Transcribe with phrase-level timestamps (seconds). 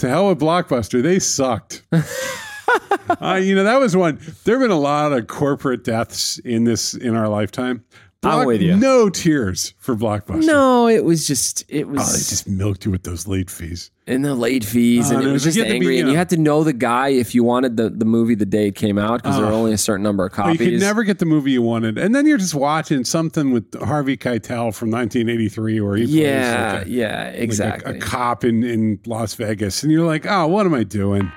[0.00, 1.02] to hell with Blockbuster.
[1.02, 1.84] They sucked.
[1.92, 4.18] uh, you know, that was one.
[4.44, 7.84] There have been a lot of corporate deaths in this in our lifetime.
[8.22, 8.76] I'm with you.
[8.76, 10.44] No tears for Blockbuster.
[10.44, 13.90] No, it was just it was Oh, they just milked you with those late fees.
[14.06, 15.94] and the late fees, Oh, and it was just be, angry.
[15.96, 18.34] you and you uh, had to know the guy if you wanted the, the movie
[18.34, 19.56] the day it came out because there were Oh.
[19.56, 20.60] only a certain number of Oh, copies.
[20.60, 23.80] you could never get the movie you wanted, and then you're just watching something with
[23.82, 27.96] Harvey Keitel from 1983, where he yeah, like a, yeah, like a- exactly.
[27.96, 31.32] a, cop in in Las Vegas, and you're like, oh, what am I doing?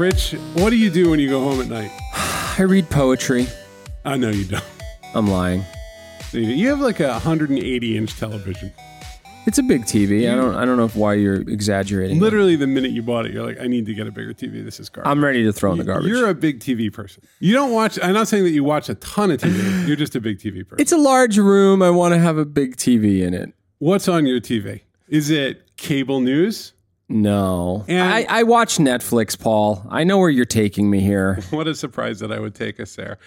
[0.00, 1.90] Rich, what do you do when you go home at night?
[2.58, 3.46] I read poetry.
[4.02, 4.64] I know you don't.
[5.14, 5.62] I'm lying.
[6.32, 8.72] You have like a 180 inch television.
[9.46, 10.32] It's a big TV.
[10.32, 10.54] I don't.
[10.54, 12.18] I don't know if why you're exaggerating.
[12.18, 14.64] Literally, the minute you bought it, you're like, I need to get a bigger TV.
[14.64, 15.10] This is garbage.
[15.10, 16.08] I'm ready to throw in the garbage.
[16.08, 17.22] You're a big TV person.
[17.38, 17.98] You don't watch.
[18.02, 19.86] I'm not saying that you watch a ton of TV.
[19.86, 20.80] You're just a big TV person.
[20.80, 21.82] it's a large room.
[21.82, 23.52] I want to have a big TV in it.
[23.80, 24.80] What's on your TV?
[25.08, 26.72] Is it cable news?
[27.10, 29.84] No, And- I, I watch Netflix, Paul.
[29.90, 31.40] I know where you're taking me here.
[31.50, 33.18] What a surprise that I would take us there.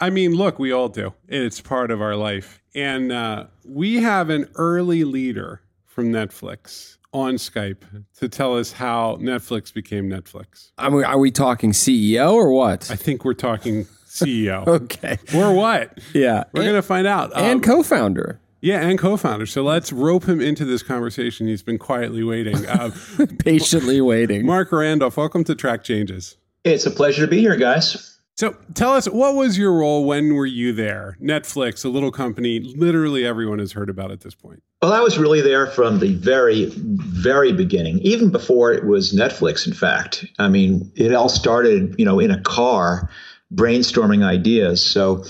[0.00, 1.14] I mean, look, we all do.
[1.28, 2.60] It's part of our life.
[2.74, 9.16] And uh, we have an early leader from Netflix on Skype to tell us how
[9.16, 10.70] Netflix became Netflix.
[10.78, 12.90] Are we, are we talking CEO or what?
[12.90, 14.66] I think we're talking CEO.
[14.68, 15.18] Okay.
[15.34, 15.98] or what?
[16.12, 16.44] Yeah.
[16.52, 17.32] We're going to find out.
[17.36, 18.40] and Um, co-founder.
[18.60, 19.46] Yeah, and co-founder.
[19.46, 21.46] So let's rope him into this conversation.
[21.46, 22.66] He's been quietly waiting.
[22.66, 22.90] Uh,
[23.38, 24.44] Patiently waiting.
[24.44, 26.36] Marc Randolph, welcome to Track Changes.
[26.64, 28.18] It's a pleasure to be here, guys.
[28.36, 30.04] So tell us, what was your role?
[30.04, 31.16] When were you there?
[31.20, 34.62] Netflix, a little company, literally everyone has heard about at this point.
[34.80, 39.66] Well, I was really there from the very, very beginning, even before it was Netflix,
[39.66, 40.24] in fact.
[40.38, 43.10] I mean, it all started, you know, in a car
[43.52, 44.84] brainstorming ideas.
[44.84, 45.24] So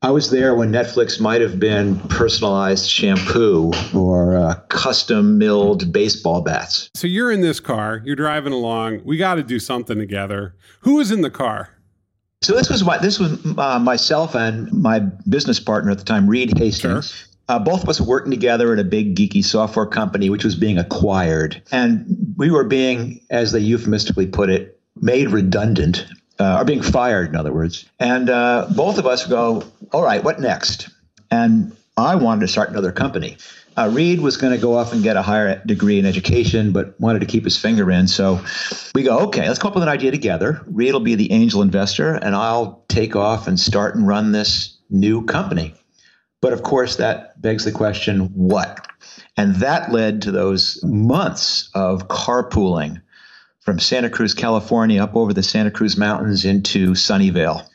[0.00, 6.40] I was there when Netflix might have been personalized shampoo or uh, custom milled baseball
[6.40, 6.88] bats.
[6.94, 9.02] So you're in this car, you're driving along.
[9.04, 10.54] We got to do something together.
[10.82, 11.70] Who was in the car?
[12.42, 16.28] So this was my this was uh, myself and my business partner at the time,
[16.28, 17.26] Reed Hastings.
[17.48, 20.54] Uh, both of us were working together at a big geeky software company, which was
[20.54, 26.06] being acquired, and we were being, as they euphemistically put it, made redundant,
[26.38, 27.88] uh, or being fired, in other words.
[27.98, 30.88] And uh, both of us go, "All right, what next?"
[31.30, 33.36] And I wanted to start another company.
[33.76, 36.98] Uh, Reed was going to go off and get a higher degree in education, but
[37.00, 38.08] wanted to keep his finger in.
[38.08, 38.40] So
[38.92, 40.60] we go, okay, let's come up with an idea together.
[40.66, 44.76] Reed will be the angel investor, and I'll take off and start and run this
[44.90, 45.74] new company.
[46.40, 48.84] But of course, that begs the question what?
[49.36, 53.00] And that led to those months of carpooling
[53.68, 57.68] from Santa Cruz, California, up over the Santa Cruz Mountains into Sunnyvale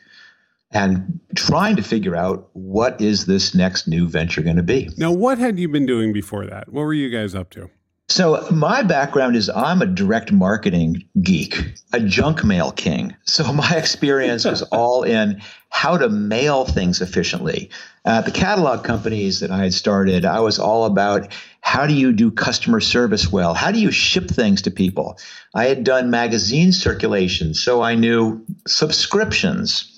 [0.72, 4.90] and trying to figure out what is this next new venture going to be.
[4.96, 6.72] Now, what had you been doing before that?
[6.72, 7.70] What were you guys up to?
[8.08, 13.14] So my background is I'm a direct marketing geek, a junk mail king.
[13.22, 15.40] So my experience was all in
[15.70, 17.70] how to mail things efficiently.
[18.04, 21.32] Uh, the catalog companies that I had started, I was all about
[21.64, 23.54] how do you do customer service well?
[23.54, 25.18] How do you ship things to people?
[25.54, 29.90] I had done magazine circulation, so I knew subscriptions.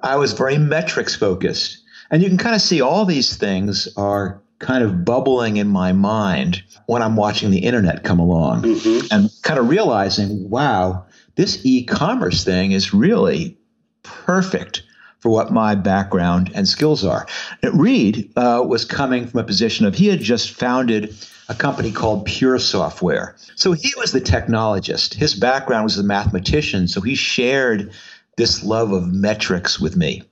[0.00, 1.78] I was very metrics focused.
[2.12, 5.92] And you can kind of see all these things are kind of bubbling in my
[5.92, 9.06] mind when I'm watching the internet come along mm-hmm.
[9.10, 13.58] and kind of realizing, wow, this e commerce thing is really
[14.04, 14.84] perfect
[15.22, 17.26] for what my background and skills are.
[17.72, 21.14] Reed uh, was coming from a position of he had just founded
[21.48, 23.36] a company called Pure Software.
[23.54, 25.14] So he was the technologist.
[25.14, 26.88] His background was a mathematician.
[26.88, 27.92] So he shared
[28.36, 30.24] this love of metrics with me.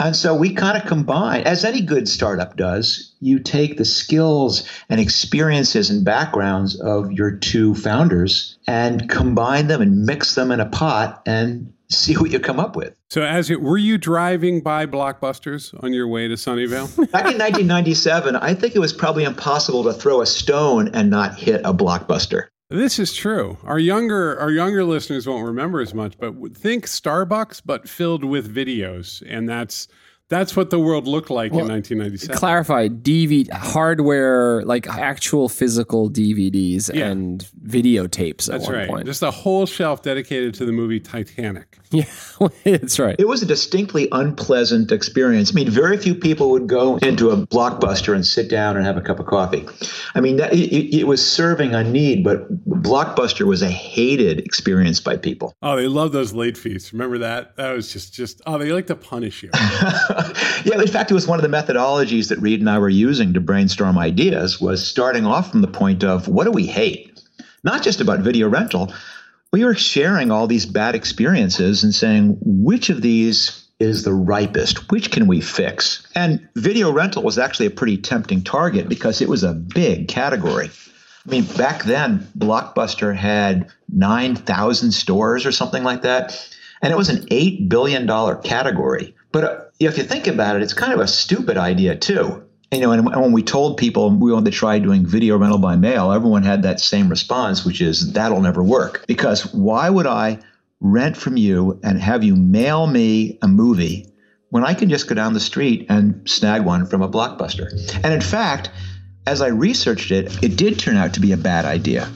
[0.00, 4.68] And so we kind of combine, as any good startup does, you take the skills
[4.88, 10.60] and experiences and backgrounds of your two founders and combine them and mix them in
[10.60, 12.94] a pot and see what you come up with.
[13.10, 16.94] So, as it, were you driving by Blockbusters on your way to Sunnyvale?
[17.10, 21.36] Back in 1997, I think it was probably impossible to throw a stone and not
[21.36, 22.48] hit a blockbuster.
[22.70, 23.56] This is true.
[23.64, 28.54] Our younger our younger listeners won't remember as much, but think Starbucks, but filled with
[28.54, 29.88] videos, and that's
[30.28, 32.36] That's what the world looked like in 1997.
[32.36, 37.06] Clarify DVD hardware, like actual physical DVDs Yeah.
[37.06, 38.88] and videotapes at That's one right.
[38.88, 39.06] point.
[39.06, 41.78] Just a whole shelf dedicated to the movie Titanic.
[41.90, 42.04] yeah,
[42.64, 43.16] that's right.
[43.18, 45.50] It was a distinctly unpleasant experience.
[45.50, 48.98] I mean, very few people would go into a blockbuster and sit down and have
[48.98, 49.66] a cup of coffee.
[50.14, 55.00] I mean, that, it, it was serving a need, but Blockbuster was a hated experience
[55.00, 55.54] by people.
[55.62, 56.92] Oh, they love those late fees.
[56.92, 57.56] Remember that?
[57.56, 59.50] That was just just oh, they like to punish you.
[60.64, 63.34] yeah, in fact, it was one of the methodologies that Reed and I were using
[63.34, 67.20] to brainstorm ideas was starting off from the point of what do we hate?
[67.62, 68.92] Not just about video rental.
[69.52, 74.90] We were sharing all these bad experiences and saying which of these is the ripest?
[74.90, 76.06] Which can we fix?
[76.14, 80.70] And video rental was actually a pretty tempting target because it was a big category.
[81.26, 86.48] I mean, back then, Blockbuster had 9,000 stores or something like that.
[86.82, 88.06] And it was an $8 billion
[88.42, 89.14] category.
[89.32, 92.44] But uh, if you think about it, it's kind of a stupid idea, too.
[92.70, 95.76] You know, and when we told people we wanted to try doing video rental by
[95.76, 99.04] mail, everyone had that same response, which is that'll never work.
[99.06, 100.40] Because why would I
[100.80, 104.06] rent from you and have you mail me a movie
[104.50, 107.70] when I can just go down the street and snag one from a blockbuster?
[108.04, 108.70] And in fact,
[109.26, 112.08] as I researched it, it did turn out to be a bad idea.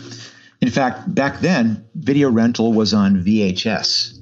[0.61, 4.19] In fact, back then, video rental was on VHS.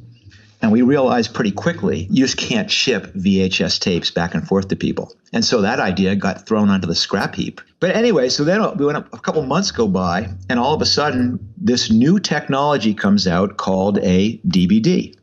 [0.63, 4.77] And we realized pretty quickly you just can't ship VHS tapes back and forth to
[4.77, 5.15] people.
[5.33, 7.61] And so that idea got thrown onto the scrap heap.
[7.79, 10.87] But anyway, so then we went a couple months go by, and all of a
[10.87, 15.17] sudden, this new technology comes out called a DVD.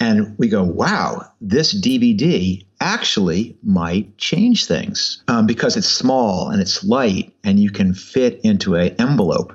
[0.00, 6.62] And we go, wow, this DVD actually might change things um, because it's small and
[6.62, 9.54] it's light and you can fit into an envelope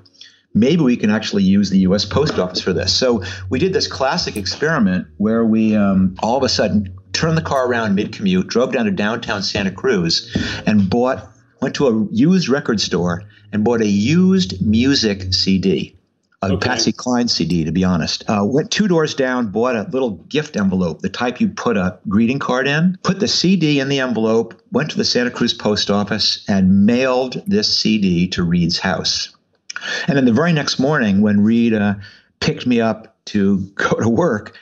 [0.53, 2.05] maybe we can actually use the U.S.
[2.05, 2.93] Post Office for this.
[2.93, 7.41] So we did this classic experiment where we um, all of a sudden turned the
[7.41, 10.35] car around mid-commute, drove down to downtown Santa Cruz,
[10.65, 11.29] and bought
[11.61, 13.23] went to a used record store
[13.53, 15.97] and bought a used music CD.
[16.41, 16.67] A Okay.
[16.67, 18.25] Patsy Cline CD, to be honest.
[18.27, 21.99] Uh, went two doors down, bought a little gift envelope, the type you put a
[22.09, 25.89] greeting card in, put the CD in the envelope, went to the Santa Cruz post
[25.89, 29.33] office, and mailed this CD to Reed's house.
[30.07, 31.95] And then the very next morning, when Reed uh,
[32.39, 34.57] picked me up to go to work,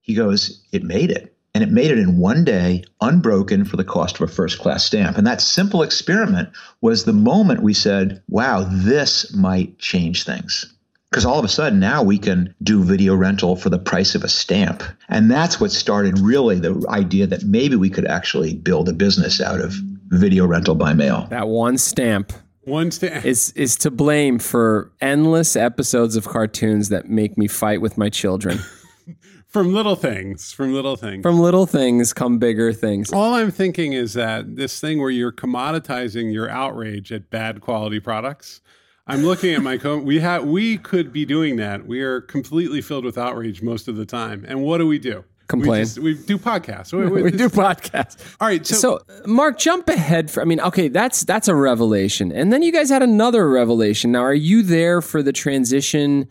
[0.00, 1.30] he goes, It made it.
[1.54, 4.84] And it made it in one day, unbroken for the cost of a first class
[4.84, 5.16] stamp.
[5.16, 6.48] And that simple experiment
[6.80, 10.72] was the moment we said, Wow, this might change things.
[11.10, 14.24] Because all of a sudden now we can do video rental for the price of
[14.24, 14.82] a stamp.
[15.08, 19.40] And that's what started really the idea that maybe we could actually build a business
[19.40, 19.74] out of
[20.08, 21.28] video rental by mail.
[21.30, 22.32] That one stamp
[22.64, 27.80] One sta- is is to blame for endless episodes of cartoons that make me fight
[27.80, 28.60] with my children.
[29.48, 31.22] from little things, from little things.
[31.22, 33.12] From little things come bigger things.
[33.12, 38.00] All I'm thinking is that this thing where you're commoditizing your outrage at bad quality
[38.00, 38.60] products.
[39.06, 41.86] I'm looking at my co- we have we could be doing that.
[41.86, 44.44] We are completely filled with outrage most of the time.
[44.48, 45.24] And what do we do?
[45.48, 45.80] Complain.
[45.80, 46.92] We, just, we do podcasts.
[46.92, 48.16] We, we- We do podcasts.
[48.40, 48.66] All right.
[48.66, 52.32] So, So, Marc, jump ahead for I mean, okay, that's that's a revelation.
[52.32, 54.12] And then you guys had another revelation.
[54.12, 56.28] Now, are you there for the transition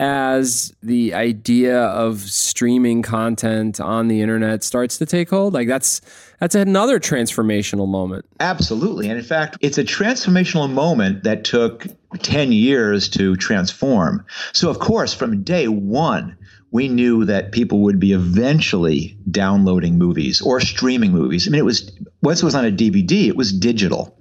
[0.00, 5.54] as the idea of streaming content on the internet starts to take hold?
[5.54, 6.00] Like that's
[6.40, 8.24] that's another transformational moment.
[8.40, 9.08] Absolutely.
[9.08, 11.86] And in fact, it's a transformational moment that took
[12.18, 14.24] 10 years to transform.
[14.52, 16.36] So, of course, from day one,
[16.72, 21.46] we knew that people would be eventually downloading movies or streaming movies.
[21.46, 21.90] I mean, it was
[22.22, 24.16] once it was on a DVD, it was digital.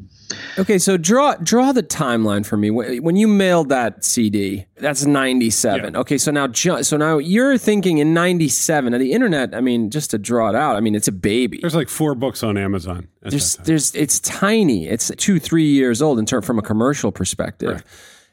[0.57, 2.69] Okay, so draw draw the timeline for me.
[2.71, 5.95] When when you mailed that CD, that's 97.
[5.95, 8.91] Okay, so now ju- so now you're thinking in 97.
[8.91, 11.59] Now the internet, I mean, just to draw it out, I mean, it's a baby.
[11.61, 13.07] there's like four books on Amazon.
[13.21, 14.87] there's there's it's tiny.
[14.87, 17.83] It's two three years old in term from a commercial perspective,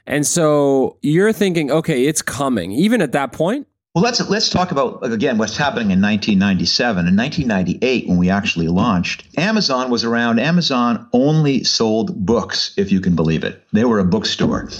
[0.07, 2.71] and so you're thinking, okay, it's coming.
[2.73, 3.67] Even at that point,
[3.99, 8.69] Well, let's let's talk about again what's happening in 1997 and 1998 when we actually
[8.69, 9.25] launched.
[9.37, 10.38] Amazon was around.
[10.38, 13.61] Amazon only sold books, if you can believe it.
[13.73, 14.71] They were a bookstore,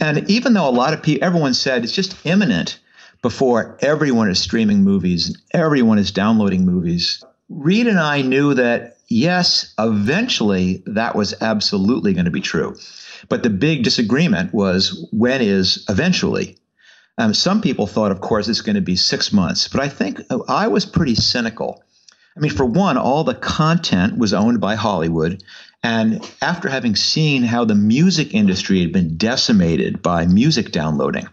[0.00, 2.80] and even though a lot of people, everyone said it's just imminent
[3.22, 7.22] before everyone is streaming movies, and everyone is downloading movies.
[7.48, 12.76] Reed and I knew that yes, eventually that was absolutely going to be true,
[13.28, 16.58] but the big disagreement was when is eventually.
[17.18, 20.20] Um, some people thought, of course, it's going to be six months, but I think
[20.30, 21.82] uh, I was pretty cynical.
[22.36, 25.42] I mean, for one, all the content was owned by Hollywood.
[25.82, 31.28] And after having seen how the music industry had been decimated by music downloading,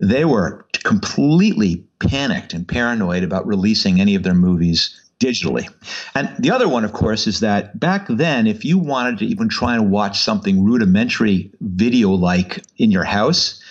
[0.00, 5.68] they were completely panicked and paranoid about releasing any of their movies digitally.
[6.14, 9.48] And the other one, of course, is that back then, if you wanted to even
[9.48, 13.62] try and watch something rudimentary video like in your house,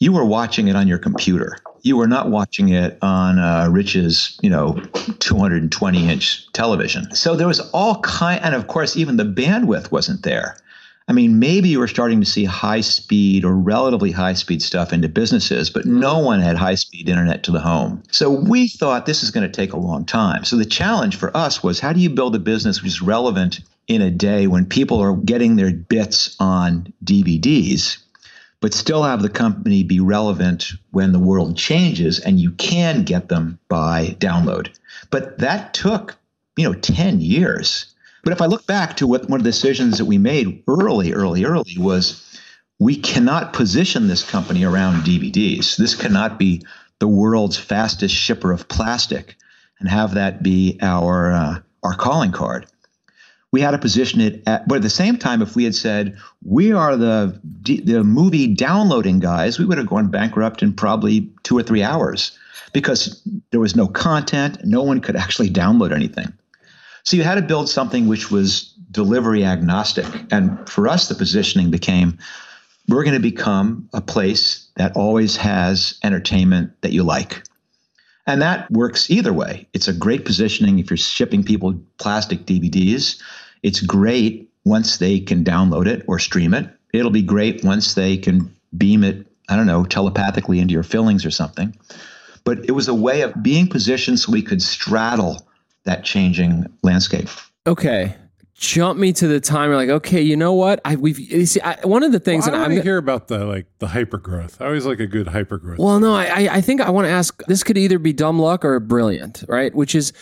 [0.00, 1.58] you were watching it on your computer.
[1.82, 4.74] You were not watching it on uh, Rich's, you know,
[5.20, 7.14] 220 inch television.
[7.14, 10.56] So there was all kind, and of course, even the bandwidth wasn't there.
[11.06, 14.92] I mean, maybe you were starting to see high speed or relatively high speed stuff
[14.92, 18.02] into businesses, but no one had high speed internet to the home.
[18.10, 20.44] So we thought this is going to take a long time.
[20.44, 23.60] So the challenge for us was how do you build a business which is relevant
[23.88, 27.98] in a day when people are getting their bits on DVDs?
[28.60, 33.28] But still have the company be relevant when the world changes and you can get
[33.28, 34.68] them by download.
[35.10, 36.16] But that took,
[36.56, 37.90] you know, 10 years
[38.22, 41.12] but if I look back to what one of the decisions that we made early,
[41.12, 42.38] early, early was
[42.78, 45.76] we cannot position this company around DVDs.
[45.76, 46.62] This cannot be
[46.98, 49.36] the world's fastest shipper of plastic
[49.78, 52.66] and have that be our uh, our calling card.
[53.52, 56.16] We had to position it at, but at the same time, if we had said
[56.44, 61.58] we are the the movie downloading guys, we would have gone bankrupt in probably two
[61.58, 62.38] or three hours
[62.72, 64.64] because there was no content.
[64.64, 66.32] No one could actually download anything.
[67.02, 70.06] So you had to build something which was delivery agnostic.
[70.30, 72.18] And for us, the positioning became
[72.88, 77.42] we're going to become a place that always has entertainment that you like.
[78.30, 79.66] And that works either way.
[79.72, 83.20] It's a great positioning if you're shipping people plastic DVDs.
[83.64, 86.70] It's great once they can download it or stream it.
[86.92, 91.26] It'll be great once they can beam it, I don't know, telepathically into your fillings
[91.26, 91.76] or something.
[92.44, 95.44] But it was a way of being positioned so we could straddle
[95.84, 97.28] that changing landscape.
[97.66, 98.14] Okay.
[98.60, 99.70] Jump me to the time.
[99.70, 100.82] You're like, okay, you know what?
[100.84, 103.46] I we've you see I, one of the things well, that I'm hear about the
[103.46, 104.60] like the hyper growth.
[104.60, 105.78] I always like a good hyper growth.
[105.78, 107.42] Well, no, I I think I want to ask.
[107.46, 109.74] This could either be dumb luck or brilliant, right?
[109.74, 110.12] Which is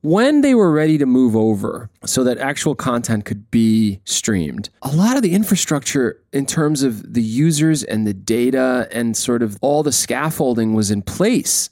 [0.00, 4.88] when they were ready to move over so that actual content could be streamed, a
[4.88, 9.56] lot of the infrastructure in terms of the users and the data and sort of
[9.60, 11.70] all the scaffolding was in place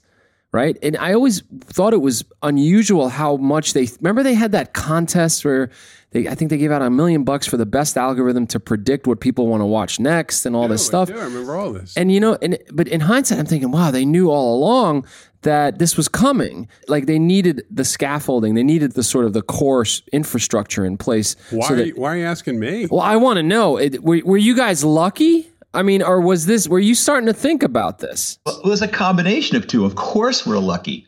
[0.53, 0.77] right?
[0.83, 5.43] And I always thought it was unusual how much they remember they had that contest
[5.43, 5.69] where
[6.13, 9.05] they I think they gave out a million bucks for the best algorithm to predict
[9.05, 11.09] what people want to watch next and all this stuff.
[11.09, 11.97] Yeah, I remember all this.
[11.97, 15.05] And you know, and but in hindsight, I'm thinking, wow, they knew all along
[15.41, 16.67] that this was coming.
[16.87, 21.35] Like they needed the scaffolding, they needed the sort of the core infrastructure in place.
[21.49, 21.67] Why?
[21.67, 22.85] So that, are you, why are you asking me?
[22.85, 23.77] Well, I want to know.
[23.77, 25.49] It, were, were you guys lucky?
[25.73, 28.37] I mean, or was this, were you starting to think about this?
[28.45, 29.85] Well, it was a combination of two.
[29.85, 31.07] Of course, we're lucky.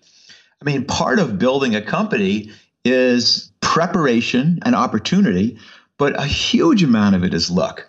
[0.62, 2.52] I mean, part of building a company
[2.84, 5.58] is preparation and opportunity,
[5.98, 7.86] but a huge amount of it is luck.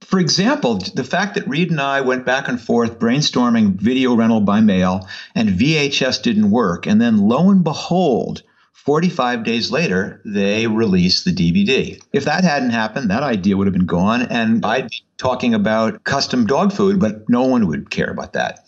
[0.00, 4.40] For example, the fact that Reed and I went back and forth brainstorming video rental
[4.40, 6.86] by mail and VHS didn't work.
[6.86, 12.02] And then lo and behold, 45 days later, they released the DVD.
[12.14, 16.02] If that hadn't happened, that idea would have been gone, and I'd be talking about
[16.04, 18.60] custom dog food, but no one would care about that.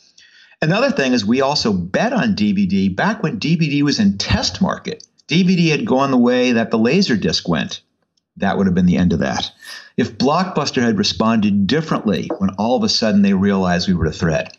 [0.61, 5.03] Another thing is, we also bet on DVD back when DVD was in test market.
[5.29, 7.83] DVD had gone the way that the Laserdisc went.
[8.39, 9.51] That would have been the end of that.
[9.97, 14.13] If Blockbuster had responded differently when all of a sudden they realized we were a
[14.13, 14.57] threat.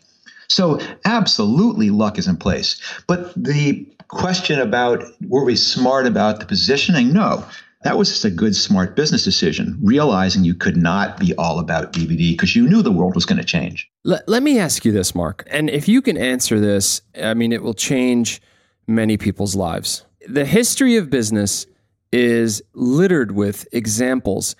[0.48, 2.80] So, absolutely, luck is in place.
[3.06, 7.12] But the question about were we smart about the positioning?
[7.12, 7.44] No.
[7.82, 11.94] That was just a good, smart business decision, realizing you could not be all about
[11.94, 13.90] DVD because you knew the world was going to change.
[14.04, 15.44] Let, let me ask you this, Marc.
[15.50, 18.42] And if you can answer this, I mean, it will change
[18.86, 20.04] many people's lives.
[20.30, 21.66] The history of business
[22.12, 24.54] is littered with examples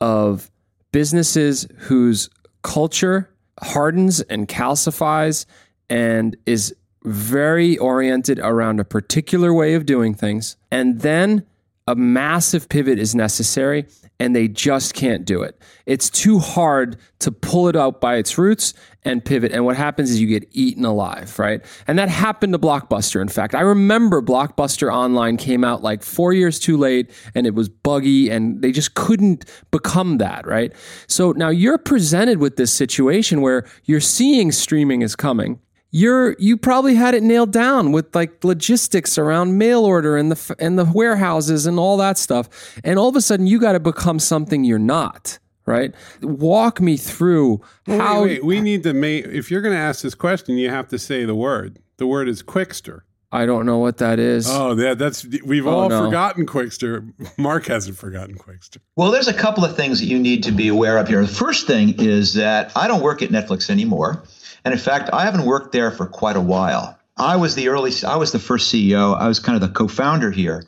[0.00, 0.50] of
[0.90, 2.28] businesses whose
[2.62, 3.30] culture
[3.62, 5.46] hardens and calcifies
[5.88, 6.74] and is
[7.04, 10.56] very oriented around a particular way of doing things.
[10.72, 11.46] And then
[11.86, 13.86] a massive pivot is necessary
[14.22, 15.60] and they just can't do it.
[15.84, 18.72] It's too hard to pull it out by its roots
[19.04, 19.50] and pivot.
[19.50, 21.60] And what happens is you get eaten alive, right?
[21.88, 23.20] And that happened to Blockbuster.
[23.20, 27.56] In fact, I remember Blockbuster Online came out like four years too late and it
[27.56, 30.72] was buggy and they just couldn't become that, right?
[31.08, 35.58] So now you're presented with this situation where you're seeing streaming is coming
[35.92, 40.56] you're you probably had it nailed down with like logistics around mail order and the
[40.58, 43.80] and the warehouses and all that stuff and all of a sudden you got to
[43.80, 48.44] become something you're not right walk me through well, how wait, wait.
[48.44, 51.24] we need to make if you're going to ask this question you have to say
[51.24, 53.02] the word the word is Qwikster
[53.34, 54.46] I don't know what that is.
[54.46, 56.04] Oh, yeah, that's we've oh, all no.
[56.04, 57.14] forgotten Qwikster.
[57.38, 58.76] Marc hasn't forgotten Qwikster.
[58.94, 61.22] Well, there's a couple of things that you need to be aware of here.
[61.22, 64.22] The first thing is that I don't work at Netflix anymore.
[64.64, 66.98] And in fact, I haven't worked there for quite a while.
[67.16, 69.16] I was the early, I was the first CEO.
[69.18, 70.64] I was kind of the co-founder here,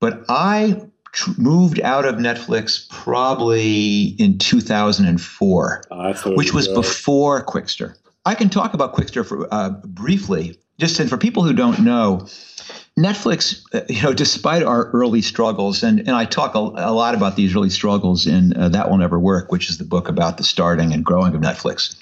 [0.00, 0.82] but I
[1.12, 7.94] tr- moved out of Netflix probably in 2004, Oh, which was before Qwikster.
[8.24, 12.26] I can talk about Qwikster for uh, briefly, just and for people who don't know.
[12.98, 17.14] Netflix, uh, you know, despite our early struggles, and, and I talk a, a lot
[17.14, 20.36] about these early struggles in uh, That Will Never Work, which is the book about
[20.36, 21.94] the starting and growing of Netflix.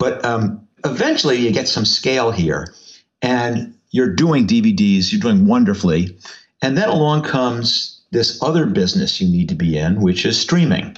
[0.00, 2.74] But um, eventually you get some scale here,
[3.20, 6.16] and you're doing DVDs, you're doing wonderfully.
[6.62, 10.96] And then along comes this other business you need to be in, which is streaming.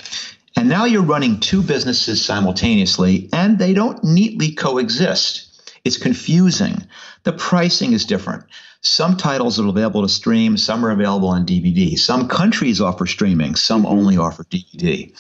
[0.57, 5.49] And now you're running two businesses simultaneously, and they don't neatly coexist.
[5.85, 6.87] It's confusing.
[7.25, 8.45] The pricing is different.
[8.83, 11.99] Some titles are available to stream, some are available on DVD.
[11.99, 15.13] Some countries offer streaming, some only offer DVD.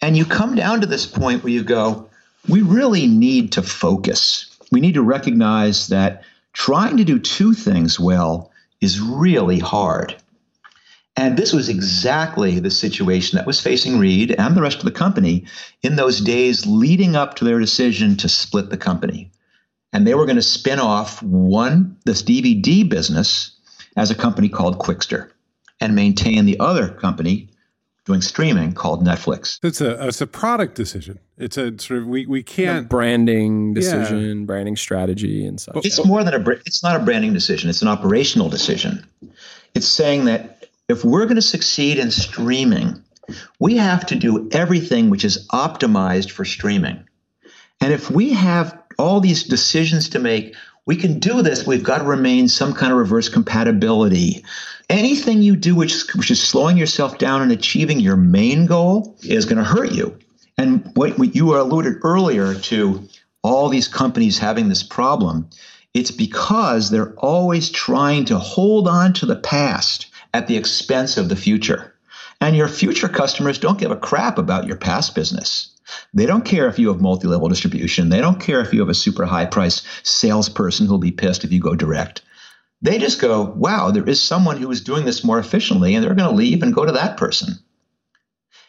[0.00, 2.09] And you come down to this point where you go,
[2.48, 4.56] we really need to focus.
[4.72, 10.16] We need to recognize that trying to do two things well is really hard.
[11.16, 14.90] And this was exactly the situation that was facing Reed and the rest of the
[14.90, 15.46] company
[15.82, 19.30] in those days leading up to their decision to split the company.
[19.92, 23.52] And they were going to spin off one, this DVD business,
[23.96, 25.30] as a company called Qwikster
[25.80, 27.49] and maintain the other company
[28.10, 29.58] doing streaming called Netflix.
[29.62, 31.20] It's a it's a product decision.
[31.38, 35.86] It's a sort of we we can't branding decision, branding strategy, and such.
[35.86, 36.50] It's more than a.
[36.66, 37.70] It's not a branding decision.
[37.70, 39.06] It's an operational decision.
[39.74, 43.04] It's saying that if we're going to succeed in streaming,
[43.60, 47.04] we have to do everything which is optimized for streaming.
[47.80, 51.64] And if we have all these decisions to make, we can do this.
[51.64, 54.44] We've got to remain some kind of reverse compatibility.
[54.90, 59.44] Anything you do which, which is slowing yourself down and achieving your main goal is
[59.44, 60.18] going to hurt you.
[60.58, 63.08] And what, what you alluded earlier to
[63.40, 65.48] all these companies having this problem,
[65.94, 71.28] it's because they're always trying to hold on to the past at the expense of
[71.28, 71.94] the future.
[72.40, 75.70] And your future customers don't give a crap about your past business.
[76.12, 78.08] They don't care if you have multi level distribution.
[78.08, 81.52] They don't care if you have a super high price salesperson who'll be pissed if
[81.52, 82.22] you go direct.
[82.82, 86.14] They just go, wow, there is someone who is doing this more efficiently, and they're
[86.14, 87.54] going to leave and go to that person.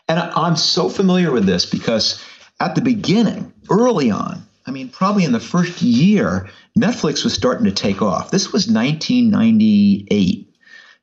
[0.07, 2.21] And I'm so familiar with this because
[2.59, 7.65] at the beginning, early on, I mean, probably in the first year, Netflix was starting
[7.65, 8.31] to take off.
[8.31, 10.55] This was 1998,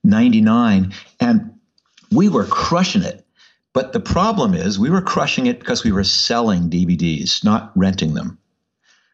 [0.04, 1.59] 99, and
[2.11, 3.24] we were crushing it.
[3.72, 8.14] But the problem is, we were crushing it because we were selling DVDs, not renting
[8.14, 8.38] them.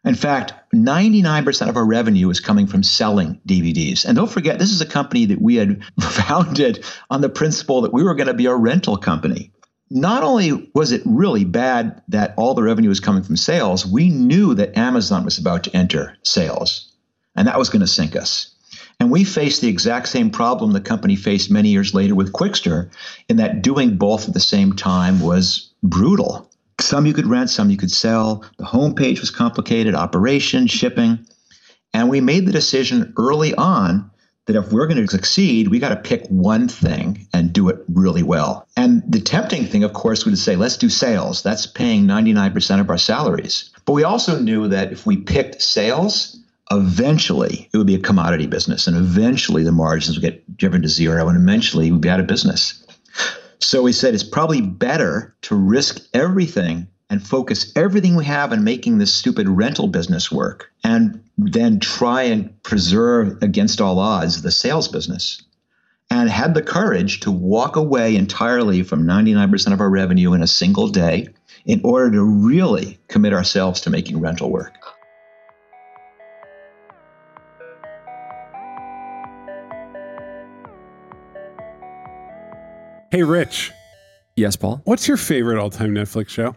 [0.05, 4.05] In fact, 99% of our revenue is coming from selling DVDs.
[4.05, 7.93] And don't forget, this is a company that we had founded on the principle that
[7.93, 9.53] we were going to be a rental company.
[9.91, 14.11] Not only was it really bad that all the revenue was coming from sales, we
[14.11, 16.93] knew that Amazon was about to enter sales,
[17.37, 18.55] and that was going to sink us.
[19.01, 22.91] And we faced the exact same problem the company faced many years later with Qwikster,
[23.29, 26.51] in that doing both at the same time was brutal.
[26.81, 28.45] Some you could rent, some you could sell.
[28.59, 31.27] The homepage was complicated, operation, shipping.
[31.93, 34.11] And we made the decision early on
[34.47, 37.79] that if we're going to succeed, we got to pick one thing and do it
[37.89, 38.67] really well.
[38.77, 41.43] And the tempting thing, of course, would say, let's do sales.
[41.43, 43.71] That's paying 99% of our salaries.
[43.87, 46.39] But we also knew that if we picked sales,
[46.71, 48.87] eventually it would be a commodity business.
[48.87, 51.29] And eventually the margins would get driven to zero.
[51.29, 52.85] And eventually we'd be out of business.
[53.65, 58.63] So we said it's probably better to risk everything and focus everything we have on
[58.63, 64.51] making this stupid rental business work and then try and preserve against all odds the
[64.51, 65.43] sales business.
[66.11, 70.47] And had the courage to walk away entirely from 99% of our revenue in a
[70.47, 71.29] single day
[71.65, 74.75] in order to really commit ourselves to making rental work.
[83.15, 83.71] Hey, Rich,
[84.35, 84.81] yes, Paul.
[84.87, 86.57] what's your favorite all-time Netflix show?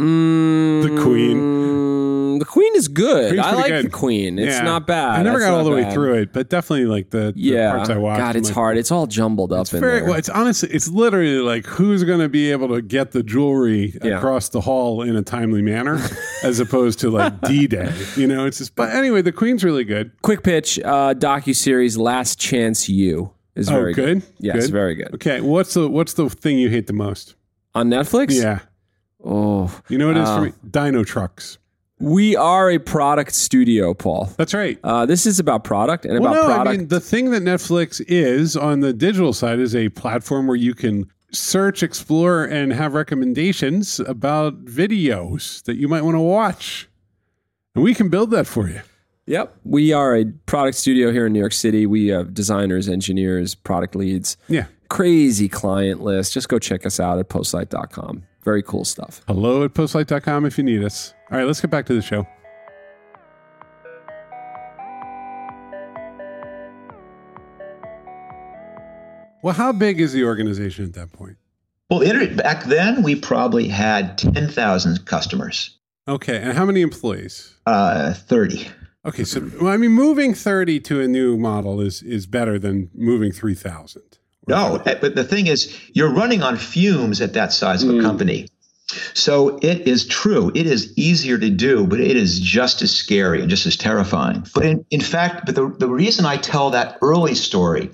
[0.00, 2.38] Mm, The Queen.
[2.40, 3.28] The Queen is good.
[3.34, 3.84] Queen's I like good.
[3.84, 4.36] the Queen.
[4.36, 4.62] It's Yeah.
[4.64, 5.20] not bad.
[5.20, 7.70] I never That's got all the way through it, but definitely like the, the Yeah,
[7.76, 8.18] parts I watched.
[8.18, 8.78] God, it's like, hard.
[8.78, 10.08] It's all jumbled up It's in very there.
[10.08, 10.18] well.
[10.18, 14.16] It's honestly, it's literally like who's going to be able to get the jewelry Yeah.
[14.16, 16.00] across the hall in a timely manner,
[16.42, 17.92] as opposed to like D Day.
[18.16, 18.74] You know, it's just.
[18.74, 20.10] But anyway, the Queen's really good.
[20.22, 24.22] Quick pitch uh, docu series Last Chance U is Oh, very good?
[24.38, 24.72] Yes, Good?
[24.72, 25.14] very good.
[25.14, 27.34] Okay, what's the what's the thing you hate the most?
[27.74, 28.40] On Netflix.
[28.40, 28.60] Yeah,
[29.24, 30.52] Oh, you know what it is Uh, for me?
[30.68, 31.58] Dinotrux.
[32.00, 34.28] we are a product studio, Paul.
[34.36, 34.78] That's right.
[34.82, 36.68] Uh, this is about product and Well, about no, product.
[36.68, 40.56] I mean the thing that Netflix is on the digital side is a platform where
[40.56, 46.88] you can search, explore, and have recommendations about videos that you might want to watch,
[47.74, 48.80] and we can build that for you.
[49.26, 49.56] Yep.
[49.64, 51.86] We are a product studio here in New York City.
[51.86, 54.36] We have designers, engineers, product leads.
[54.48, 54.66] Yeah.
[54.88, 56.32] Crazy client list.
[56.32, 58.24] Just go check us out at postlight.com.
[58.42, 59.22] Very cool stuff.
[59.28, 61.14] Hello at postlight.com if you need us.
[61.30, 62.26] All right, let's get back to the show.
[69.42, 71.36] Well, how big is the organization at that point?
[71.90, 72.00] Well,
[72.36, 75.76] back then we probably had 10,000 customers.
[76.08, 76.38] Okay.
[76.38, 77.54] And how many employees?
[77.66, 78.68] Uh, 30.
[79.04, 79.24] Okay.
[79.24, 83.32] So, well, I mean, moving 30 to a new model is, is better than moving
[83.32, 84.02] 3,000.
[84.48, 88.02] No, but the thing is, you're running on fumes at that size of a mm.
[88.02, 88.48] company.
[89.14, 90.50] So it is true.
[90.54, 94.44] It is easier to do, but it is just as scary and just as terrifying.
[94.54, 97.90] But in, in fact, but the, the reason I tell that early story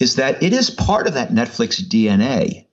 [0.00, 2.66] is that it is part of that Netflix DNA,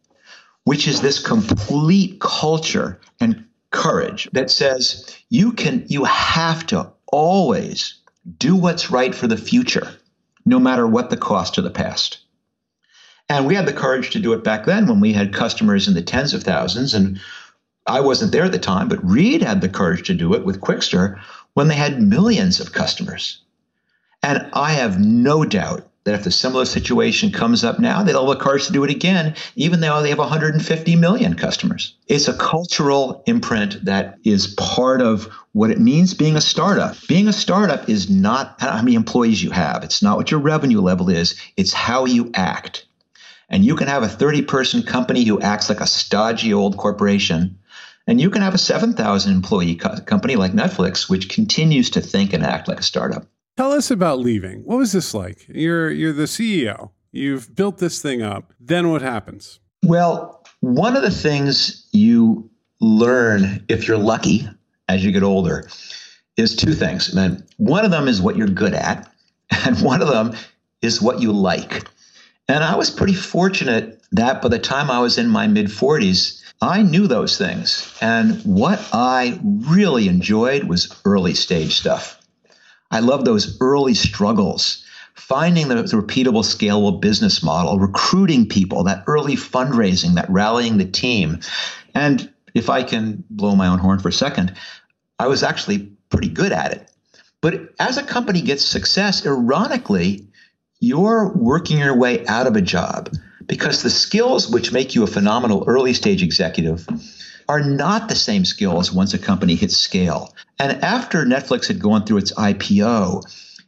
[0.64, 7.96] which is this complete culture and courage that says you can you have to always
[8.38, 9.88] do what's right for the future,
[10.46, 12.20] no matter what the cost of the past.
[13.30, 15.94] And we had the courage to do it back then when we had customers in
[15.94, 17.20] the tens of thousands and
[17.86, 20.60] I wasn't there at the time, but Reed had the courage to do it with
[20.60, 21.20] Qwikster
[21.54, 23.42] when they had millions of customers.
[24.22, 28.38] And I have no doubt that if a similar situation comes up now, they'll have
[28.38, 31.98] the courage to do it again, even though they have 150 million customers.
[32.08, 36.96] It's a cultural imprint that is part of what it means being a startup.
[37.10, 40.80] Being a startup is not how many employees you have, it's not what your revenue
[40.80, 42.86] level is, it's how you act.
[43.50, 47.60] And you can have a 30 person company who acts like a stodgy old corporation
[48.08, 52.32] and you can have a 7,000 employee co- company like Netflix, which continues to think
[52.32, 53.26] and act like a startup.
[53.58, 54.60] Tell us about leaving.
[54.66, 55.48] What was this like?
[55.50, 58.54] You're, you're the CEO, you've built this thing up.
[58.60, 59.60] Then what happens?
[59.84, 64.48] Well, one of the things you learn if you're lucky
[64.88, 65.68] as you get older
[66.38, 67.12] is two things.
[67.12, 69.12] And one of them is what you're good at,
[69.66, 70.36] and one of them
[70.84, 71.88] is what you like.
[72.48, 76.44] And I was pretty fortunate that by the time I was in my mid 40s,
[76.62, 77.92] I knew those things.
[78.02, 82.17] And what I really enjoyed was early stage stuff.
[82.92, 89.04] I love those early struggles, finding the, the, repeatable, scalable business model, recruiting people, that
[89.08, 91.40] early fundraising, that rallying the team.
[91.94, 94.54] And if I can blow my own horn for a second,
[95.20, 96.92] I was actually pretty good at it.
[97.42, 100.28] But as a company gets success, ironically,
[100.80, 103.10] you're working your way out of a job
[103.46, 106.88] because the skills which make you a phenomenal early stage executive
[107.50, 110.34] are not the same skills once a company hits scale.
[110.60, 113.24] And after Netflix had gone through its IPO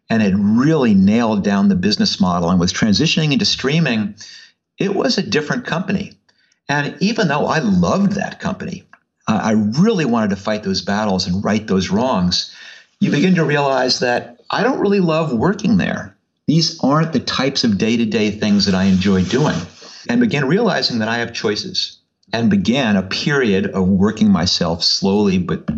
[0.09, 4.15] and had really nailed down the business model and was transitioning into streaming,
[4.77, 6.13] it was a different company.
[6.67, 8.83] And even though I loved that company,
[9.27, 12.55] I really wanted to fight those battles and right those wrongs.
[12.99, 16.15] You begin to realize that I don't really love working there.
[16.47, 19.55] These aren't the types of day to day things that I enjoy doing.
[20.09, 21.98] And begin realizing that I have choices
[22.33, 25.69] and began a period of working myself slowly but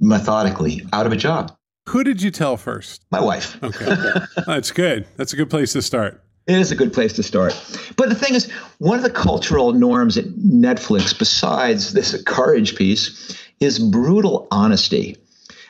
[0.00, 1.56] methodically out of a job.
[1.88, 3.04] Who did you tell first?
[3.10, 3.62] My wife.
[3.62, 3.94] Okay.
[4.46, 5.06] That's good.
[5.16, 6.22] That's a good place to start.
[6.46, 7.54] It is a good place to start.
[7.96, 13.36] But the thing is, one of the cultural norms at Netflix, besides this courage piece,
[13.58, 15.16] is brutal honesty.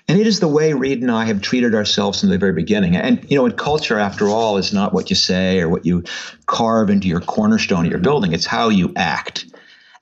[0.08, 2.94] And it is the way Reed and I have treated ourselves from the very beginning.
[2.94, 6.04] And, you know, in culture, after all, is not what you say or what you
[6.46, 8.32] carve into your cornerstone of your building.
[8.32, 9.46] It's how you act.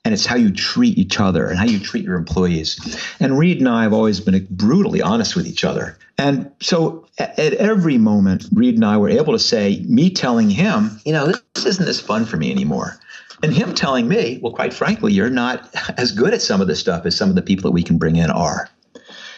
[0.05, 2.79] And it's how you treat each other and how you treat your employees.
[3.19, 5.97] And Reed and I have always been brutally honest with each other.
[6.17, 10.49] And so at, at every moment, Reed and I were able to say, me telling
[10.49, 12.97] him, you know, this isn't as fun for me anymore.
[13.43, 16.79] And him telling me, well, quite frankly, you're not as good at some of this
[16.79, 18.69] stuff as some of the people that we can bring in are.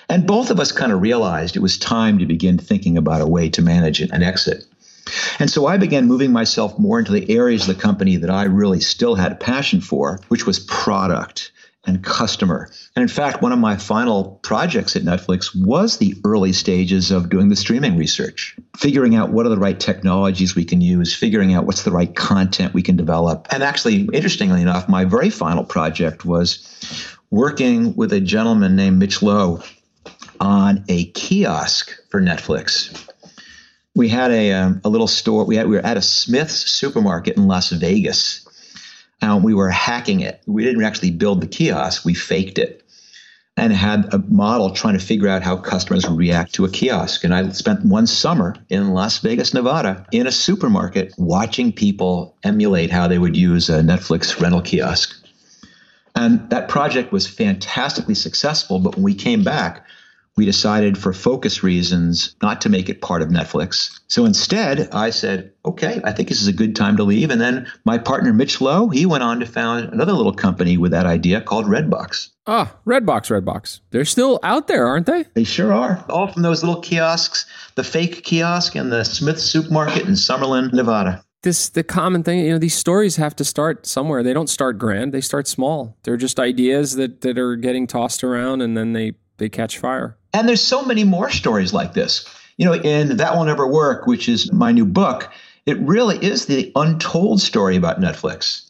[0.09, 3.27] And both of us kind of realized it was time to begin thinking about a
[3.27, 4.65] way to manage and exit.
[5.39, 8.43] And so I began moving myself more into the areas of the company that I
[8.43, 11.51] really still had a passion for, which was product
[11.87, 12.69] and customer.
[12.95, 17.29] And in fact, one of my final projects at Netflix was the early stages of
[17.29, 21.53] doing the streaming research, figuring out what are the right technologies we can use, figuring
[21.53, 23.47] out what's the right content we can develop.
[23.51, 29.21] And actually, interestingly enough, my very final project was working with a gentleman named Mitch
[29.21, 29.63] Lowe
[30.39, 33.06] on a kiosk for Netflix.
[33.97, 35.43] We had a, um, a little store.
[35.45, 38.47] We, had, we were at a Smith's supermarket in Las Vegas.
[39.43, 40.41] We were hacking it.
[40.45, 42.87] We didn't actually build the kiosk, we faked it
[43.57, 47.23] and had a model trying to figure out how customers would react to a kiosk.
[47.23, 52.91] And I spent one summer in Las Vegas, Nevada, in a supermarket watching people emulate
[52.91, 55.25] how they would use a Netflix rental kiosk.
[56.15, 58.79] And that project was fantastically successful.
[58.79, 59.83] But when we came back,
[60.37, 63.99] we decided for focus reasons not to make it part of Netflix.
[64.07, 67.31] So instead, I said, okay, I think this is a good time to leave.
[67.31, 70.91] And then my partner, Mitch Lowe, he went on to found another little company with
[70.91, 72.29] that idea called Redbox.
[72.45, 73.81] Ah, Redbox, Redbox.
[73.89, 75.25] They're still out there, aren't they?
[75.33, 76.05] They sure are.
[76.07, 77.45] All from those little kiosks,
[77.75, 81.23] the fake kiosk and the Smith Supermarket in Summerlin, Nevada.
[81.43, 84.23] This the common thing, you know, these stories have to start somewhere.
[84.23, 85.95] They don't start grand, they start small.
[86.03, 90.17] They're just ideas that, that are getting tossed around and then they, they catch fire.
[90.37, 92.23] And there's so many more stories like this.
[92.57, 95.31] You know, in That Will Never Work, which is my new book,
[95.65, 98.69] it really is the untold story about Netflix.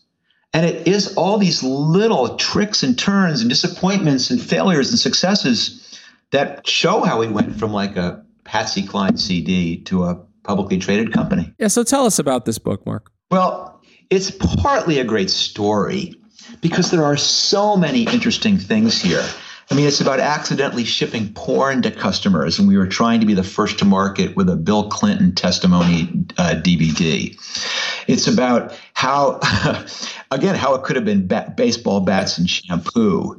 [0.53, 5.99] And it is all these little tricks and turns and disappointments and failures and successes
[6.31, 11.11] that show how we went from like a Patsy Cline CD to a publicly traded
[11.11, 11.53] company.
[11.59, 13.11] Yeah, so tell us about this book, Marc.
[13.29, 16.13] Well, it's partly a great story
[16.61, 19.25] because there are so many interesting things here.
[19.69, 23.33] I mean, it's about accidentally shipping porn to customers, and we were trying to be
[23.33, 27.37] the first to market with a Bill Clinton testimony uh, DVD.
[28.07, 29.41] It's about how,
[30.31, 31.27] again, how it could have been
[31.57, 33.35] baseball bats and shampoo.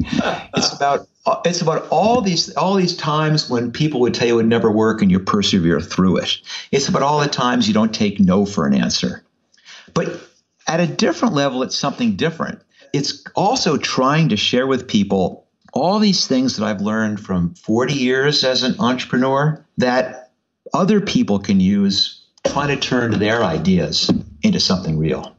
[0.55, 1.09] It's about
[1.45, 4.71] it's about all these all these times when people would tell you it would never
[4.71, 6.39] work and you persevere through it.
[6.73, 9.25] It's about all the times you don't take no for an answer.
[9.95, 10.21] But
[10.67, 12.61] at a different level, it's something different.
[12.93, 17.95] It's also trying to share with people all these things that I've learned from 40
[17.95, 20.33] years as an entrepreneur that
[20.73, 24.11] other people can use trying to turn their ideas
[24.43, 25.35] into something real.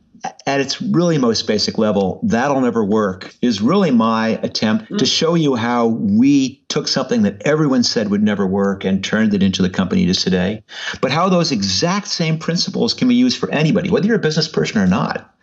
[0.46, 5.08] At its really most basic level, that'll never work is really my attempt to mm.
[5.08, 9.42] show you how we took something that everyone said would never work and turned it
[9.42, 10.64] into the company it is today.
[11.00, 14.50] But how those exact same principles can be used for anybody, whether you're a business
[14.50, 15.34] person or not.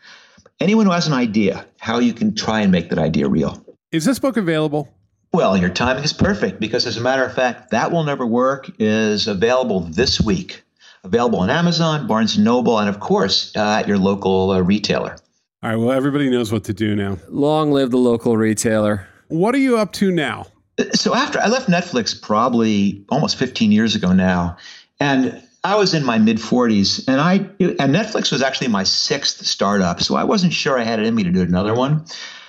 [0.61, 3.66] Anyone who has an idea, how you can try and make that idea real.
[3.97, 4.95] Is this book available?
[5.33, 8.71] Well, your timing is perfect because, as a matter of fact, That Will Never Work
[8.79, 10.63] is available this week.
[11.03, 15.17] Available on Amazon, Barnes & Noble, and of course, uh, at your local uh, retailer.
[15.63, 17.17] All right, well, everybody knows what to do now.
[17.31, 19.09] Long live the local retailer.
[19.29, 20.47] What are you up to now?
[20.93, 24.59] So, after I left Netflix probably almost 15 years ago now,
[25.01, 29.47] and I was in my mid 40s, and I and Netflix was actually my sixth
[29.47, 32.05] startup, so I wasn't sure I had it in me to do another one.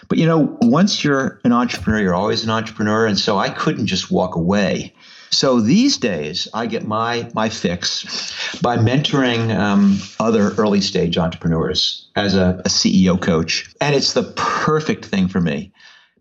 [0.08, 3.88] But you know, once you're an entrepreneur, you're always an entrepreneur, and so I couldn't
[3.88, 4.94] just walk away.
[5.30, 12.08] So these days, I get my my fix by mentoring um, other early stage entrepreneurs
[12.16, 15.72] as a, a CEO coach, and it's the perfect thing for me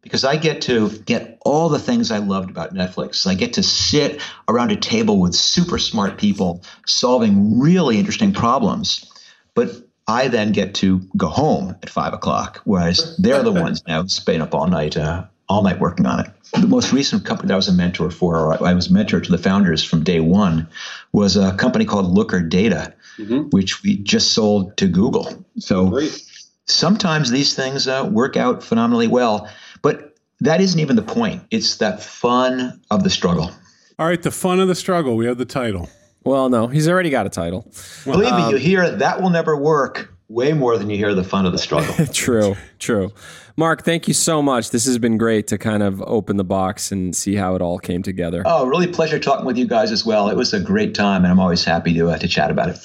[0.03, 3.27] because I get to get all the things I loved about Netflix.
[3.27, 9.11] I get to sit around a table with super smart people solving really interesting problems.
[9.55, 14.07] But I then get to go home at five o'clock, whereas they're the ones now
[14.07, 16.31] staying up all night, uh, all night working on it.
[16.53, 19.31] The most recent company that I was a mentor for, or I was mentor to
[19.31, 20.69] the founders from day one,
[21.13, 23.51] was a company called Looker Data, mm-hmm.
[23.51, 25.45] which we just sold to Google.
[25.59, 26.23] So Great.
[26.67, 29.49] sometimes these things uh, work out phenomenally well,
[29.83, 31.43] but that isn't even the point.
[31.51, 33.51] It's that fun of the struggle.
[33.99, 35.17] All right, the fun of the struggle.
[35.17, 35.89] We have the title.
[36.27, 37.71] Well, no, he's already got a title.
[38.05, 41.25] Believe um, me, you hear that will never work way more than you hear the
[41.25, 42.07] fun of the struggle.
[42.13, 43.13] true, true.
[43.57, 44.71] Marc, thank you so much.
[44.71, 47.79] This has been great to kind of open the box and see how it all
[47.79, 48.43] came together.
[48.45, 50.29] Oh, really pleasure talking with you guys as well.
[50.29, 52.79] It was a great time, and I'm always happy to uh, to chat about it.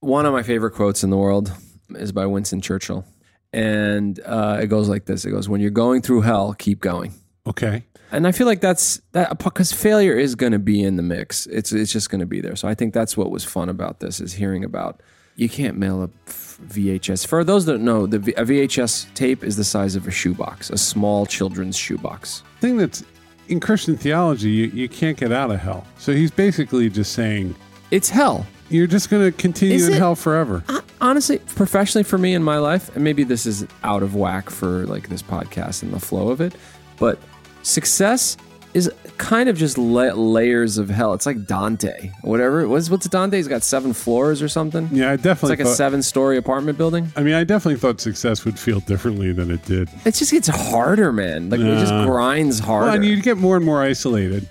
[0.00, 1.52] One of my favorite quotes in the world
[1.90, 3.04] is by Winston Churchill,
[3.52, 7.14] and uh, it goes like this: It goes, "When you're going through hell, keep going."
[7.46, 7.84] Okay.
[8.12, 11.46] And I feel like that's that because failure is going to be in the mix.
[11.46, 12.56] It's it's just going to be there.
[12.56, 15.00] So I think that's what was fun about this is hearing about
[15.36, 17.26] you can't mail a VHS.
[17.26, 20.78] For those that know, the a VHS tape is the size of a shoebox, a
[20.78, 22.42] small children's shoebox.
[22.60, 23.04] thing that's
[23.48, 25.84] in Christian theology, you, you can't get out of hell.
[25.98, 27.54] So he's basically just saying
[27.90, 28.46] it's hell.
[28.68, 30.62] You're just going to continue is in it, hell forever.
[30.68, 34.48] Uh, honestly, professionally for me in my life, and maybe this is out of whack
[34.48, 36.54] for like this podcast and the flow of it,
[36.96, 37.18] but
[37.62, 38.36] success
[38.72, 41.12] is kind of just la- layers of hell.
[41.14, 42.68] It's like Dante, whatever.
[42.68, 43.36] What's what's Dante?
[43.36, 44.88] He's got seven floors or something.
[44.92, 45.54] Yeah, I definitely.
[45.54, 47.12] It's like thought, a seven-story apartment building.
[47.16, 49.88] I mean, I definitely thought success would feel differently than it did.
[50.04, 51.50] It just gets harder, man.
[51.50, 52.86] Like it just grinds harder.
[52.86, 54.48] Well, and you get more and more isolated.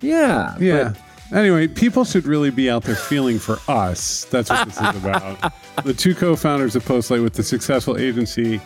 [0.00, 0.56] Yeah.
[0.58, 0.94] Yeah.
[1.32, 4.24] Anyway, people should really be out there feeling for us.
[4.26, 5.52] That's what this is about.
[5.84, 8.62] the two co-founders of Postlight with the successful agency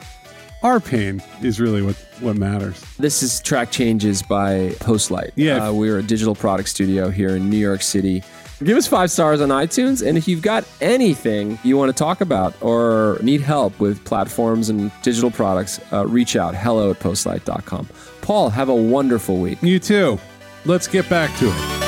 [0.63, 2.81] our pain is really what, what matters.
[2.99, 5.33] This is Track Changes by Postlight.
[5.35, 5.69] Yeah.
[5.69, 8.23] Uh, we're a digital product studio here in New York City.
[8.63, 10.07] Give us five stars on iTunes.
[10.07, 14.69] And if you've got anything you want to talk about or need help with platforms
[14.69, 17.89] and digital products, uh, reach out hello at postlight.com.
[18.21, 19.61] Paul, have a wonderful week.
[19.63, 20.19] You too.
[20.65, 21.82] let's get back to it.